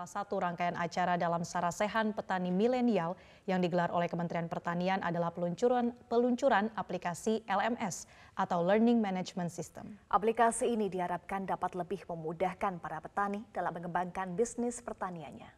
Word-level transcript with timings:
salah 0.00 0.24
satu 0.24 0.40
rangkaian 0.40 0.80
acara 0.80 1.20
dalam 1.20 1.44
Sarasehan 1.44 2.16
Petani 2.16 2.48
Milenial 2.48 3.20
yang 3.44 3.60
digelar 3.60 3.92
oleh 3.92 4.08
Kementerian 4.08 4.48
Pertanian 4.48 4.96
adalah 5.04 5.28
peluncuran, 5.28 5.92
peluncuran 6.08 6.72
aplikasi 6.72 7.44
LMS 7.44 8.08
atau 8.32 8.64
Learning 8.64 8.96
Management 8.96 9.52
System. 9.52 10.00
Aplikasi 10.08 10.72
ini 10.72 10.88
diharapkan 10.88 11.44
dapat 11.44 11.76
lebih 11.76 12.00
memudahkan 12.08 12.80
para 12.80 12.96
petani 13.04 13.44
dalam 13.52 13.76
mengembangkan 13.76 14.32
bisnis 14.32 14.80
pertaniannya. 14.80 15.52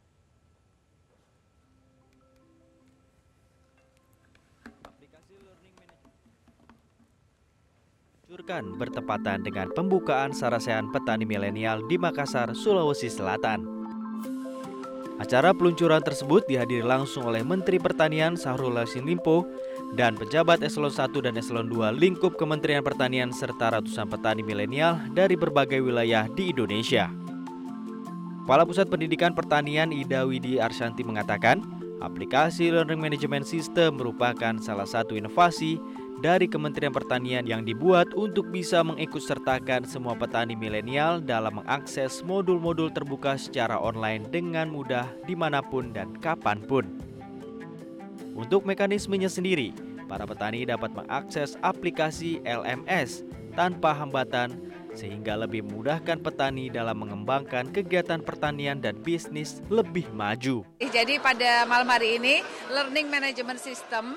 diluncurkan 8.33 8.81
bertepatan 8.81 9.45
dengan 9.45 9.69
pembukaan 9.77 10.33
Sarasehan 10.33 10.89
Petani 10.89 11.29
Milenial 11.29 11.85
di 11.85 12.01
Makassar, 12.01 12.57
Sulawesi 12.57 13.13
Selatan. 13.13 13.72
Acara 15.23 15.55
peluncuran 15.55 16.03
tersebut 16.03 16.43
dihadiri 16.51 16.83
langsung 16.83 17.31
oleh 17.31 17.47
Menteri 17.47 17.79
Pertanian 17.79 18.35
Sahrul 18.35 18.75
Yassin 18.75 19.07
Limpo 19.07 19.47
dan 19.95 20.19
pejabat 20.19 20.59
eselon 20.67 20.91
1 20.91 21.15
dan 21.23 21.39
eselon 21.39 21.71
2 21.71 21.95
lingkup 21.95 22.35
Kementerian 22.35 22.83
Pertanian 22.83 23.31
serta 23.31 23.71
ratusan 23.71 24.11
petani 24.11 24.43
milenial 24.43 24.99
dari 25.15 25.39
berbagai 25.39 25.79
wilayah 25.79 26.27
di 26.27 26.51
Indonesia. 26.51 27.07
Kepala 28.43 28.67
Pusat 28.67 28.91
Pendidikan 28.91 29.31
Pertanian 29.31 29.95
Ida 29.95 30.27
Widi 30.27 30.59
Arsyanti 30.59 31.07
mengatakan, 31.07 31.63
aplikasi 32.03 32.75
Learning 32.75 32.99
Management 32.99 33.47
System 33.47 34.03
merupakan 34.03 34.59
salah 34.59 34.91
satu 34.91 35.15
inovasi 35.15 35.79
dari 36.23 36.47
Kementerian 36.47 36.95
Pertanian 36.95 37.43
yang 37.43 37.67
dibuat 37.67 38.15
untuk 38.15 38.47
bisa 38.55 38.87
mengikutsertakan 38.87 39.83
semua 39.91 40.15
petani 40.15 40.55
milenial 40.55 41.19
dalam 41.19 41.59
mengakses 41.59 42.23
modul-modul 42.23 42.95
terbuka 42.95 43.35
secara 43.35 43.75
online 43.75 44.31
dengan 44.31 44.71
mudah 44.71 45.11
di 45.27 45.35
mana 45.35 45.59
pun 45.59 45.91
dan 45.91 46.15
kapan 46.23 46.63
pun. 46.63 46.87
Untuk 48.39 48.63
mekanismenya 48.63 49.27
sendiri, 49.27 49.75
para 50.07 50.23
petani 50.23 50.63
dapat 50.63 50.95
mengakses 50.95 51.59
aplikasi 51.59 52.39
LMS 52.47 53.27
tanpa 53.59 53.91
hambatan 53.91 54.55
sehingga 54.95 55.35
lebih 55.35 55.67
memudahkan 55.67 56.23
petani 56.23 56.71
dalam 56.71 57.03
mengembangkan 57.03 57.67
kegiatan 57.75 58.23
pertanian 58.23 58.79
dan 58.79 58.95
bisnis 59.01 59.59
lebih 59.73 60.07
maju. 60.15 60.63
Jadi 60.79 61.19
pada 61.19 61.67
malam 61.67 61.89
hari 61.91 62.21
ini 62.21 62.45
Learning 62.71 63.09
Management 63.09 63.59
System 63.59 64.15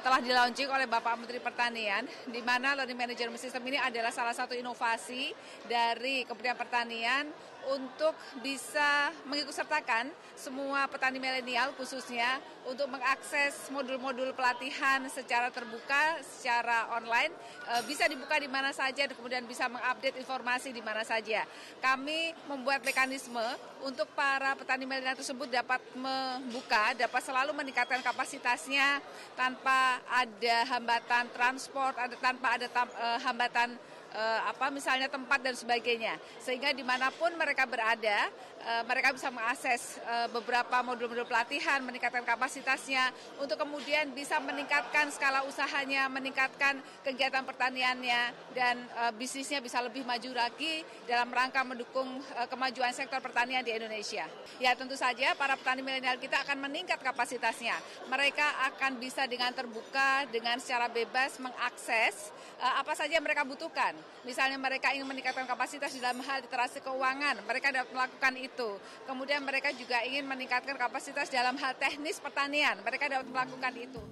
telah 0.00 0.20
dilaunching 0.20 0.68
oleh 0.68 0.86
Bapak 0.86 1.16
Menteri 1.18 1.40
Pertanian, 1.40 2.04
di 2.28 2.40
mana 2.44 2.76
Learning 2.78 2.98
Management 2.98 3.40
System 3.40 3.64
ini 3.66 3.80
adalah 3.80 4.12
salah 4.12 4.36
satu 4.36 4.52
inovasi 4.52 5.32
dari 5.66 6.22
Kementerian 6.28 6.58
Pertanian 6.58 7.24
untuk 7.68 8.16
bisa 8.40 9.12
mengikutsertakan 9.28 10.08
semua 10.38 10.88
petani 10.88 11.20
milenial 11.20 11.76
khususnya 11.76 12.40
untuk 12.64 12.88
mengakses 12.88 13.68
modul-modul 13.72 14.32
pelatihan 14.32 15.04
secara 15.12 15.52
terbuka, 15.52 16.20
secara 16.24 16.92
online, 16.96 17.32
e, 17.68 17.72
bisa 17.84 18.08
dibuka 18.08 18.36
di 18.36 18.48
mana 18.48 18.72
saja 18.72 19.04
dan 19.08 19.16
kemudian 19.16 19.44
bisa 19.44 19.68
mengupdate 19.68 20.20
informasi 20.20 20.72
di 20.72 20.80
mana 20.84 21.04
saja. 21.04 21.44
Kami 21.80 22.32
membuat 22.48 22.84
mekanisme 22.84 23.44
untuk 23.84 24.08
para 24.12 24.52
petani 24.56 24.84
milenial 24.84 25.16
tersebut 25.16 25.48
dapat 25.48 25.80
membuka, 25.96 26.92
dapat 26.96 27.22
selalu 27.24 27.52
meningkatkan 27.56 28.04
kapasitasnya 28.04 29.00
tanpa 29.36 30.00
ada 30.08 30.56
hambatan 30.68 31.32
transport, 31.32 31.96
ada 31.96 32.16
tanpa 32.16 32.60
ada 32.60 32.66
tam, 32.68 32.88
uh, 32.92 33.18
hambatan 33.24 33.76
uh, 34.14 34.40
apa 34.50 34.68
misalnya 34.70 35.06
tempat 35.06 35.40
dan 35.42 35.54
sebagainya. 35.54 36.18
Sehingga 36.42 36.74
di 36.74 36.82
mana 36.82 37.10
pun 37.14 37.30
mereka 37.34 37.66
berada 37.66 38.30
uh, 38.62 38.82
mereka 38.86 39.14
bisa 39.14 39.30
mengakses 39.30 39.98
uh, 40.06 40.28
beberapa 40.30 40.82
modul-modul 40.82 41.26
pelatihan 41.26 41.82
meningkatkan 41.82 42.26
kapasitasnya 42.26 43.10
untuk 43.38 43.58
kemudian 43.58 44.10
bisa 44.14 44.38
meningkatkan 44.42 45.10
skala 45.14 45.42
usahanya 45.46 46.06
meningkatkan 46.10 46.78
kegiatan 47.06 47.42
pertaniannya 47.42 48.32
dan 48.56 48.76
bisnisnya 49.16 49.62
bisa 49.62 49.80
lebih 49.80 50.04
maju 50.04 50.36
lagi 50.36 50.84
dalam 51.08 51.28
rangka 51.30 51.62
mendukung 51.64 52.20
kemajuan 52.48 52.92
sektor 52.92 53.18
pertanian 53.22 53.64
di 53.64 53.72
Indonesia. 53.72 54.26
Ya 54.60 54.76
tentu 54.76 54.96
saja 54.96 55.32
para 55.36 55.56
petani 55.56 55.80
milenial 55.84 56.20
kita 56.20 56.42
akan 56.44 56.68
meningkat 56.68 57.00
kapasitasnya. 57.00 57.76
Mereka 58.08 58.46
akan 58.72 59.00
bisa 59.00 59.24
dengan 59.24 59.52
terbuka 59.54 60.28
dengan 60.28 60.58
secara 60.60 60.88
bebas 60.88 61.36
mengakses 61.40 62.32
apa 62.60 62.92
saja 62.92 63.16
yang 63.16 63.24
mereka 63.24 63.46
butuhkan 63.46 63.96
Misalnya 64.22 64.60
mereka 64.60 64.92
ingin 64.92 65.08
meningkatkan 65.08 65.48
kapasitas 65.48 65.96
di 65.96 66.00
dalam 66.00 66.20
hal 66.20 66.44
literasi 66.44 66.84
keuangan, 66.84 67.40
mereka 67.48 67.72
dapat 67.72 67.90
melakukan 67.92 68.34
itu. 68.36 68.68
Kemudian 69.08 69.40
mereka 69.40 69.72
juga 69.72 70.04
ingin 70.04 70.28
meningkatkan 70.28 70.76
kapasitas 70.76 71.32
dalam 71.32 71.56
hal 71.56 71.72
teknis 71.80 72.20
pertanian, 72.20 72.78
mereka 72.84 73.08
dapat 73.08 73.28
melakukan 73.28 73.74
itu. 73.76 74.02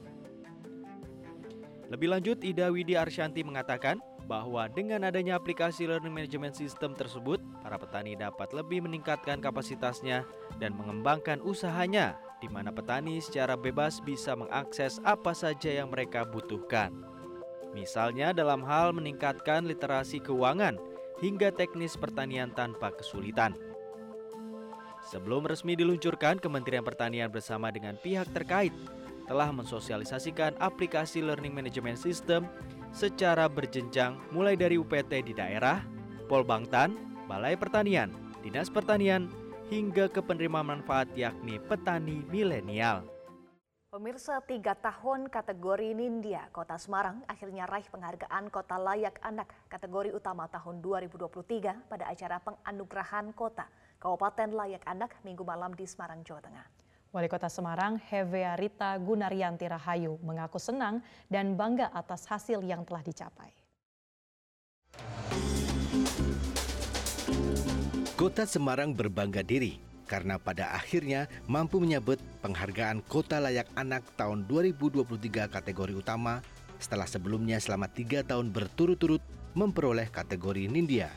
Lebih 1.89 2.09
lanjut, 2.13 2.39
Ida 2.45 2.69
Widi 2.69 3.01
Arsyanti 3.01 3.41
mengatakan 3.41 3.97
bahwa 4.29 4.69
dengan 4.69 5.09
adanya 5.09 5.41
aplikasi 5.41 5.89
Learning 5.89 6.13
Management 6.13 6.53
System 6.53 6.93
tersebut, 6.93 7.41
para 7.65 7.81
petani 7.81 8.13
dapat 8.13 8.53
lebih 8.53 8.85
meningkatkan 8.85 9.41
kapasitasnya 9.41 10.29
dan 10.61 10.77
mengembangkan 10.77 11.41
usahanya, 11.41 12.21
di 12.45 12.47
mana 12.53 12.69
petani 12.69 13.25
secara 13.25 13.57
bebas 13.57 14.05
bisa 14.05 14.37
mengakses 14.37 15.01
apa 15.01 15.33
saja 15.33 15.73
yang 15.73 15.89
mereka 15.89 16.29
butuhkan. 16.29 17.18
Misalnya 17.77 18.33
dalam 18.33 18.65
hal 18.65 18.97
meningkatkan 18.97 19.69
literasi 19.69 20.25
keuangan 20.25 20.81
hingga 21.21 21.53
teknis 21.53 21.99
pertanian 21.99 22.55
tanpa 22.55 22.95
kesulitan. 22.95 23.55
Sebelum 25.09 25.47
resmi 25.47 25.79
diluncurkan, 25.79 26.43
Kementerian 26.43 26.85
Pertanian 26.85 27.31
bersama 27.33 27.73
dengan 27.73 27.97
pihak 27.97 28.29
terkait 28.35 28.75
telah 29.29 29.53
mensosialisasikan 29.53 30.57
aplikasi 30.59 31.21
Learning 31.21 31.53
Management 31.53 32.01
System 32.01 32.49
secara 32.91 33.47
berjenjang 33.47 34.17
mulai 34.33 34.57
dari 34.57 34.81
UPT 34.81 35.23
di 35.23 35.37
daerah, 35.37 35.85
Polbangtan, 36.27 36.97
Balai 37.29 37.55
Pertanian, 37.55 38.09
Dinas 38.41 38.73
Pertanian, 38.73 39.29
hingga 39.69 40.09
ke 40.09 40.25
penerima 40.25 40.65
manfaat 40.65 41.13
yakni 41.13 41.61
petani 41.61 42.25
milenial. 42.33 43.05
Pemirsa 43.99 44.39
tiga 44.47 44.79
tahun 44.79 45.27
kategori 45.27 45.91
Nindya 45.91 46.55
Kota 46.55 46.79
Semarang 46.79 47.19
akhirnya 47.27 47.67
raih 47.67 47.83
penghargaan 47.91 48.47
Kota 48.47 48.79
Layak 48.79 49.19
Anak 49.27 49.51
kategori 49.67 50.15
utama 50.15 50.47
tahun 50.47 50.79
2023 50.79 51.91
pada 51.91 52.07
acara 52.07 52.39
penganugerahan 52.39 53.35
kota 53.35 53.67
Kabupaten 53.99 54.55
Layak 54.55 54.87
Anak 54.87 55.19
minggu 55.27 55.43
malam 55.43 55.75
di 55.75 55.83
Semarang, 55.83 56.23
Jawa 56.23 56.39
Tengah. 56.47 56.67
Wali 57.11 57.27
Kota 57.27 57.51
Semarang, 57.51 57.99
Hevea 57.99 58.55
Rita 58.55 58.95
Gunaryanti 59.03 59.67
Rahayu, 59.67 60.15
mengaku 60.23 60.63
senang 60.63 61.03
dan 61.27 61.59
bangga 61.59 61.91
atas 61.91 62.31
hasil 62.31 62.63
yang 62.63 62.87
telah 62.87 63.03
dicapai. 63.03 63.51
Kota 68.15 68.47
Semarang 68.47 68.95
berbangga 68.95 69.43
diri 69.43 69.88
karena 70.09 70.41
pada 70.41 70.73
akhirnya 70.73 71.29
mampu 71.45 71.77
menyabet 71.77 72.17
penghargaan 72.41 73.05
Kota 73.05 73.37
Layak 73.39 73.69
Anak 73.77 74.03
tahun 74.17 74.49
2023 74.49 75.05
kategori 75.53 75.95
utama 75.95 76.41
setelah 76.81 77.05
sebelumnya 77.05 77.61
selama 77.61 77.87
tiga 77.93 78.25
tahun 78.25 78.49
berturut-turut 78.49 79.21
memperoleh 79.53 80.09
kategori 80.09 80.65
Nindya. 80.67 81.13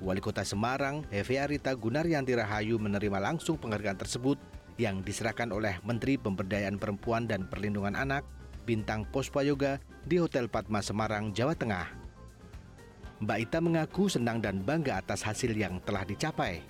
Wali 0.00 0.20
Kota 0.20 0.44
Semarang, 0.44 1.04
Hefe 1.08 1.40
Arita 1.40 1.72
Gunaryanti 1.76 2.32
Rahayu 2.36 2.76
menerima 2.80 3.20
langsung 3.20 3.56
penghargaan 3.60 4.00
tersebut 4.00 4.36
yang 4.80 5.04
diserahkan 5.04 5.52
oleh 5.52 5.76
Menteri 5.84 6.16
Pemberdayaan 6.16 6.80
Perempuan 6.80 7.28
dan 7.28 7.44
Perlindungan 7.44 7.92
Anak, 7.92 8.24
Bintang 8.64 9.04
Pospayoga 9.08 9.76
di 10.08 10.16
Hotel 10.16 10.48
Padma 10.48 10.80
Semarang, 10.80 11.36
Jawa 11.36 11.52
Tengah. 11.52 11.92
Mbak 13.20 13.38
Ita 13.44 13.58
mengaku 13.60 14.08
senang 14.08 14.40
dan 14.40 14.64
bangga 14.64 14.96
atas 15.04 15.20
hasil 15.20 15.52
yang 15.52 15.76
telah 15.84 16.08
dicapai. 16.08 16.64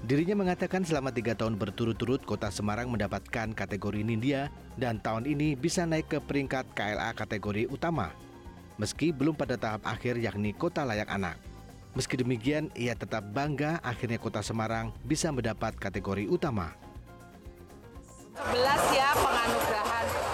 Dirinya 0.00 0.32
mengatakan 0.32 0.80
selama 0.80 1.12
tiga 1.12 1.36
tahun 1.36 1.60
berturut-turut 1.60 2.24
kota 2.24 2.48
Semarang 2.48 2.88
mendapatkan 2.88 3.52
kategori 3.52 4.00
Nindya 4.00 4.48
dan 4.80 4.96
tahun 4.96 5.28
ini 5.28 5.52
bisa 5.52 5.84
naik 5.84 6.08
ke 6.08 6.18
peringkat 6.24 6.72
KLA 6.72 7.12
kategori 7.12 7.68
utama. 7.68 8.08
Meski 8.80 9.12
belum 9.12 9.36
pada 9.36 9.60
tahap 9.60 9.84
akhir 9.84 10.16
yakni 10.16 10.56
kota 10.56 10.88
layak 10.88 11.12
anak. 11.12 11.36
Meski 11.92 12.16
demikian, 12.16 12.72
ia 12.72 12.96
tetap 12.96 13.20
bangga 13.36 13.76
akhirnya 13.84 14.16
kota 14.16 14.40
Semarang 14.40 14.88
bisa 15.04 15.28
mendapat 15.28 15.76
kategori 15.76 16.24
utama. 16.32 16.72
11 18.40 18.96
ya 18.96 19.10
penganugerahan 19.20 20.29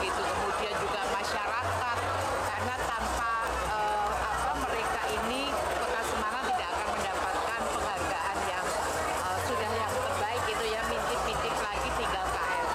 begitu 0.00 0.22
kemudian 0.24 0.74
juga 0.80 1.00
masyarakat 1.12 1.96
karena 2.48 2.74
tanpa 2.88 3.32
uh, 3.68 4.12
apa 4.16 4.52
mereka 4.64 5.00
ini 5.12 5.42
Kota 5.52 6.00
Semarang 6.08 6.44
tidak 6.48 6.68
akan 6.72 6.86
mendapatkan 6.96 7.60
penghargaan 7.68 8.36
yang 8.48 8.66
uh, 9.20 9.38
sudah 9.44 9.70
yang 9.76 9.92
terbaik 9.92 10.44
itu 10.48 10.64
ya 10.72 10.80
mintip-mintip 10.88 11.54
lagi 11.60 11.88
tinggal 12.00 12.24
KM. 12.32 12.66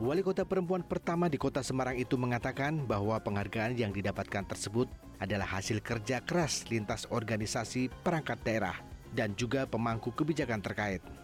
Wali 0.00 0.22
kota 0.24 0.42
perempuan 0.48 0.80
pertama 0.88 1.28
di 1.28 1.36
kota 1.36 1.60
Semarang 1.60 2.00
itu 2.00 2.16
mengatakan 2.16 2.88
bahwa 2.88 3.20
penghargaan 3.20 3.76
yang 3.76 3.92
didapatkan 3.92 4.48
tersebut 4.48 4.88
adalah 5.20 5.60
hasil 5.60 5.84
kerja 5.84 6.24
keras 6.24 6.64
lintas 6.72 7.04
organisasi 7.12 7.92
perangkat 8.00 8.40
daerah 8.40 8.80
dan 9.12 9.36
juga 9.36 9.68
pemangku 9.68 10.16
kebijakan 10.16 10.64
terkait. 10.64 11.19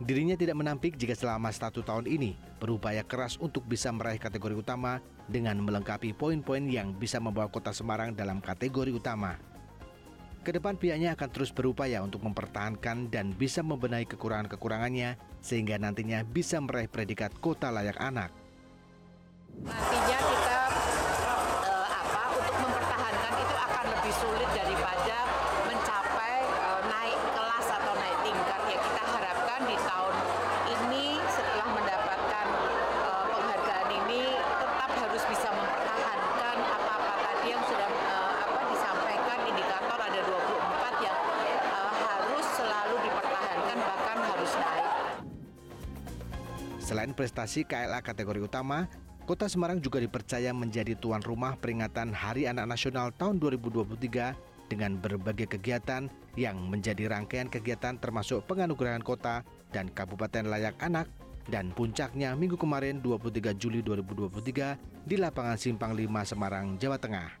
Dirinya 0.00 0.32
tidak 0.32 0.56
menampik 0.56 0.96
jika 0.96 1.12
selama 1.12 1.52
satu 1.52 1.84
tahun 1.84 2.08
ini 2.08 2.32
berupaya 2.56 3.04
keras 3.04 3.36
untuk 3.36 3.68
bisa 3.68 3.92
meraih 3.92 4.16
kategori 4.16 4.56
utama 4.56 4.96
dengan 5.28 5.60
melengkapi 5.60 6.16
poin-poin 6.16 6.64
yang 6.64 6.96
bisa 6.96 7.20
membawa 7.20 7.52
kota 7.52 7.68
Semarang 7.68 8.16
dalam 8.16 8.40
kategori 8.40 8.96
utama. 8.96 9.36
Ke 10.40 10.56
depan 10.56 10.80
pihaknya 10.80 11.12
akan 11.12 11.28
terus 11.28 11.52
berupaya 11.52 12.00
untuk 12.00 12.24
mempertahankan 12.24 13.12
dan 13.12 13.36
bisa 13.36 13.60
membenahi 13.60 14.08
kekurangan-kekurangannya 14.08 15.20
sehingga 15.44 15.76
nantinya 15.76 16.24
bisa 16.24 16.56
meraih 16.64 16.88
predikat 16.88 17.36
kota 17.36 17.68
layak 17.68 18.00
anak. 18.00 18.32
Nantinya 19.68 20.09
prestasi 47.20 47.68
KLA 47.68 48.00
kategori 48.00 48.40
utama, 48.48 48.88
Kota 49.28 49.44
Semarang 49.44 49.76
juga 49.76 50.00
dipercaya 50.00 50.56
menjadi 50.56 50.96
tuan 50.96 51.20
rumah 51.20 51.52
peringatan 51.60 52.16
Hari 52.16 52.48
Anak 52.48 52.64
Nasional 52.64 53.12
tahun 53.12 53.36
2023 53.36 54.72
dengan 54.72 54.96
berbagai 54.96 55.52
kegiatan 55.52 56.08
yang 56.40 56.56
menjadi 56.72 57.12
rangkaian 57.12 57.52
kegiatan 57.52 58.00
termasuk 58.00 58.48
penganugerahan 58.48 59.04
kota 59.04 59.44
dan 59.68 59.92
kabupaten 59.92 60.48
layak 60.48 60.80
anak 60.80 61.12
dan 61.52 61.76
puncaknya 61.76 62.32
minggu 62.32 62.56
kemarin 62.56 63.04
23 63.04 63.52
Juli 63.60 63.84
2023 63.84 65.04
di 65.04 65.20
lapangan 65.20 65.60
Simpang 65.60 65.92
5 65.92 66.08
Semarang, 66.24 66.80
Jawa 66.80 66.96
Tengah. 66.96 67.36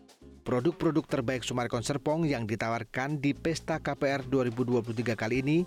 Produk-produk 0.42 1.06
terbaik 1.06 1.46
Sumarekon 1.46 1.86
Serpong 1.86 2.26
yang 2.26 2.50
ditawarkan 2.50 3.22
di 3.22 3.38
Pesta 3.38 3.78
KPR 3.78 4.26
2023 4.26 5.14
kali 5.14 5.46
ini 5.46 5.60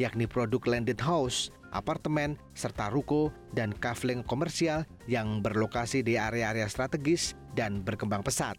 yakni 0.00 0.24
produk 0.24 0.64
landed 0.72 0.96
house, 1.04 1.52
apartemen, 1.68 2.40
serta 2.56 2.88
ruko 2.88 3.28
dan 3.52 3.76
kafling 3.76 4.24
komersial 4.24 4.88
yang 5.04 5.44
berlokasi 5.44 6.00
di 6.00 6.16
area-area 6.16 6.64
strategis 6.64 7.36
dan 7.52 7.84
berkembang 7.84 8.24
pesat. 8.24 8.56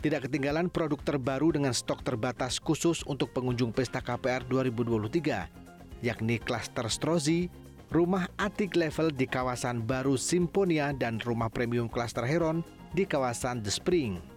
Tidak 0.00 0.24
ketinggalan 0.24 0.72
produk 0.72 1.04
terbaru 1.04 1.52
dengan 1.52 1.76
stok 1.76 2.00
terbatas 2.00 2.56
khusus 2.56 3.04
untuk 3.04 3.36
pengunjung 3.36 3.76
Pesta 3.76 4.00
KPR 4.00 4.48
2023, 4.48 6.00
yakni 6.00 6.40
klaster 6.40 6.88
Strozi, 6.88 7.52
rumah 7.92 8.24
atik 8.40 8.72
level 8.72 9.12
di 9.12 9.28
kawasan 9.28 9.84
baru 9.84 10.16
Simponia 10.16 10.96
dan 10.96 11.20
rumah 11.20 11.52
premium 11.52 11.92
klaster 11.92 12.24
Heron 12.24 12.64
di 12.96 13.04
kawasan 13.04 13.60
The 13.60 13.72
Spring. 13.72 14.35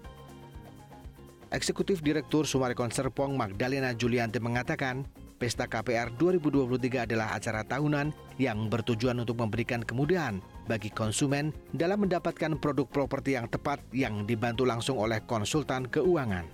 Eksekutif 1.50 2.06
Direktur 2.06 2.46
Sumarekon 2.46 2.94
Serpong 2.94 3.34
Magdalena 3.34 3.90
Julianti 3.98 4.38
mengatakan, 4.38 5.02
Pesta 5.42 5.66
KPR 5.66 6.14
2023 6.14 7.10
adalah 7.10 7.34
acara 7.34 7.66
tahunan 7.66 8.14
yang 8.38 8.70
bertujuan 8.70 9.18
untuk 9.18 9.42
memberikan 9.42 9.82
kemudahan 9.82 10.46
bagi 10.70 10.94
konsumen 10.94 11.50
dalam 11.74 12.06
mendapatkan 12.06 12.54
produk 12.62 12.86
properti 12.86 13.34
yang 13.34 13.50
tepat 13.50 13.82
yang 13.90 14.30
dibantu 14.30 14.62
langsung 14.62 15.02
oleh 15.02 15.26
konsultan 15.26 15.90
keuangan. 15.90 16.46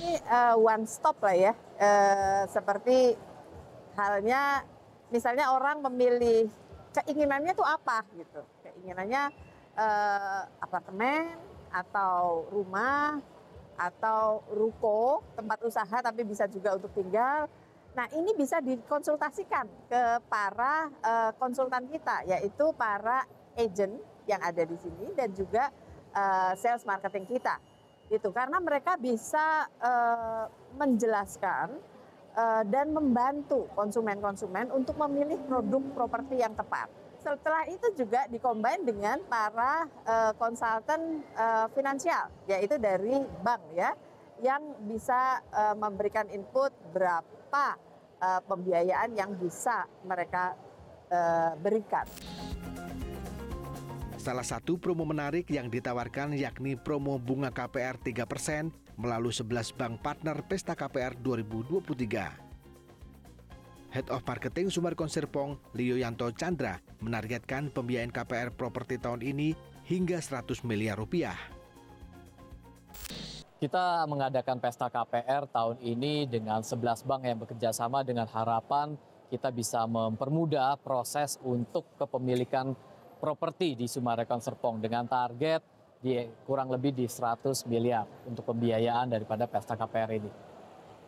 Ini 0.00 0.16
uh, 0.32 0.56
one 0.56 0.88
stop 0.88 1.20
lah 1.20 1.36
ya, 1.36 1.52
uh, 1.84 2.48
seperti 2.48 3.12
halnya 3.92 4.64
misalnya 5.12 5.52
orang 5.52 5.84
memilih 5.84 6.48
keinginannya 6.96 7.52
tuh 7.52 7.68
apa 7.68 8.08
gitu, 8.16 8.40
keinginannya 8.64 9.28
uh, 9.76 10.48
apartemen, 10.64 11.51
atau 11.72 12.46
rumah 12.52 13.18
atau 13.74 14.44
ruko 14.52 15.24
tempat 15.34 15.58
usaha 15.64 15.96
tapi 16.04 16.22
bisa 16.22 16.46
juga 16.46 16.76
untuk 16.76 16.92
tinggal. 16.92 17.48
Nah 17.92 18.08
ini 18.16 18.32
bisa 18.36 18.60
dikonsultasikan 18.60 19.68
ke 19.88 20.02
para 20.28 20.88
uh, 21.02 21.30
konsultan 21.36 21.88
kita 21.88 22.24
yaitu 22.28 22.72
para 22.76 23.24
agent 23.56 23.96
yang 24.24 24.40
ada 24.40 24.62
di 24.64 24.76
sini 24.80 25.12
dan 25.12 25.34
juga 25.34 25.68
uh, 26.14 26.52
sales 26.56 26.86
marketing 26.86 27.26
kita 27.26 27.58
itu 28.12 28.28
karena 28.28 28.60
mereka 28.60 29.00
bisa 29.00 29.68
uh, 29.80 30.44
menjelaskan 30.76 31.80
uh, 32.36 32.62
dan 32.68 32.92
membantu 32.92 33.68
konsumen-konsumen 33.72 34.68
untuk 34.72 34.96
memilih 35.00 35.40
produk 35.48 35.80
properti 35.96 36.40
yang 36.40 36.52
tepat 36.52 36.92
setelah 37.22 37.64
itu 37.70 37.86
juga 37.94 38.26
dikombin 38.26 38.82
dengan 38.82 39.22
para 39.30 39.86
konsultan 40.36 41.22
uh, 41.38 41.62
uh, 41.62 41.66
finansial, 41.70 42.26
yaitu 42.50 42.76
dari 42.82 43.22
bank 43.46 43.62
ya, 43.78 43.94
yang 44.42 44.74
bisa 44.90 45.38
uh, 45.54 45.74
memberikan 45.78 46.26
input 46.34 46.74
berapa 46.90 47.66
uh, 48.18 48.40
pembiayaan 48.42 49.14
yang 49.14 49.38
bisa 49.38 49.86
mereka 50.02 50.58
uh, 51.14 51.54
berikan. 51.62 52.04
Salah 54.18 54.46
satu 54.46 54.78
promo 54.78 55.02
menarik 55.02 55.50
yang 55.50 55.66
ditawarkan 55.66 56.38
yakni 56.38 56.78
promo 56.78 57.18
bunga 57.18 57.50
KPR 57.50 57.98
3% 57.98 58.70
melalui 58.94 59.34
11 59.34 59.74
bank 59.74 59.98
partner 59.98 60.46
Pesta 60.46 60.78
KPR 60.78 61.18
2023. 61.18 62.41
Head 63.92 64.08
of 64.08 64.24
Marketing 64.24 64.72
Sumarekon 64.72 65.12
Serpong, 65.12 65.60
Leo 65.76 66.00
Yanto 66.00 66.32
Chandra, 66.32 66.80
menargetkan 67.04 67.68
pembiayaan 67.68 68.08
KPR 68.08 68.48
properti 68.56 68.96
tahun 68.96 69.20
ini 69.20 69.52
hingga 69.84 70.16
100 70.16 70.64
miliar 70.64 70.96
rupiah. 70.96 71.36
Kita 73.60 74.08
mengadakan 74.08 74.64
pesta 74.64 74.88
KPR 74.88 75.44
tahun 75.52 75.76
ini 75.84 76.24
dengan 76.24 76.64
11 76.64 77.04
bank 77.04 77.22
yang 77.28 77.38
bekerja 77.44 77.70
sama 77.76 78.00
dengan 78.00 78.24
harapan 78.32 78.96
kita 79.32 79.48
bisa 79.48 79.84
mempermudah 79.88 80.76
proses 80.80 81.40
untuk 81.40 81.88
kepemilikan 81.96 82.76
properti 83.16 83.72
di 83.72 83.88
Sumarekon 83.88 84.44
Serpong 84.44 84.76
dengan 84.76 85.08
target 85.08 85.64
di 86.04 86.20
kurang 86.44 86.68
lebih 86.68 86.92
di 86.92 87.08
100 87.08 87.64
miliar 87.64 88.04
untuk 88.28 88.44
pembiayaan 88.48 89.08
daripada 89.08 89.48
pesta 89.48 89.72
KPR 89.72 90.10
ini. 90.16 90.51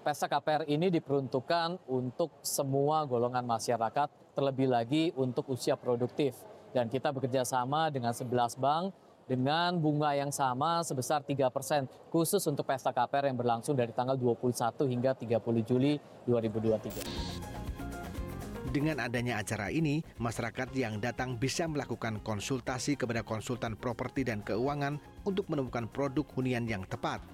Pesta 0.05 0.29
KPR 0.29 0.69
ini 0.69 0.93
diperuntukkan 0.93 1.89
untuk 1.89 2.37
semua 2.45 3.09
golongan 3.09 3.41
masyarakat, 3.41 4.37
terlebih 4.37 4.69
lagi 4.69 5.17
untuk 5.17 5.49
usia 5.49 5.81
produktif. 5.81 6.37
Dan 6.77 6.93
kita 6.93 7.09
bekerja 7.09 7.41
sama 7.49 7.89
dengan 7.89 8.13
11 8.13 8.29
bank 8.61 8.93
dengan 9.25 9.81
bunga 9.81 10.13
yang 10.13 10.29
sama 10.29 10.85
sebesar 10.85 11.25
3 11.25 11.49
persen 11.49 11.89
khusus 12.13 12.45
untuk 12.45 12.69
pesta 12.69 12.93
KPR 12.93 13.33
yang 13.33 13.41
berlangsung 13.41 13.73
dari 13.73 13.97
tanggal 13.97 14.21
21 14.21 14.85
hingga 14.93 15.17
30 15.17 15.41
Juli 15.65 15.97
2023. 16.29 18.77
Dengan 18.77 19.09
adanya 19.09 19.41
acara 19.41 19.73
ini, 19.73 20.05
masyarakat 20.21 20.69
yang 20.77 21.01
datang 21.01 21.41
bisa 21.41 21.65
melakukan 21.65 22.21
konsultasi 22.21 23.01
kepada 23.01 23.25
konsultan 23.25 23.73
properti 23.73 24.29
dan 24.29 24.45
keuangan 24.45 25.01
untuk 25.25 25.49
menemukan 25.49 25.89
produk 25.89 26.29
hunian 26.37 26.69
yang 26.69 26.85
tepat. 26.85 27.25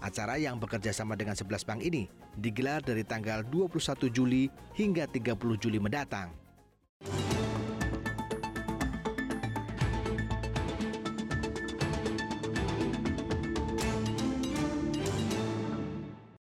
Acara 0.00 0.40
yang 0.40 0.56
bekerja 0.56 0.96
sama 0.96 1.12
dengan 1.12 1.36
11 1.36 1.60
bank 1.68 1.80
ini 1.84 2.08
digelar 2.40 2.80
dari 2.80 3.04
tanggal 3.04 3.44
21 3.44 4.08
Juli 4.08 4.48
hingga 4.72 5.04
30 5.04 5.36
Juli 5.60 5.76
mendatang. 5.76 6.32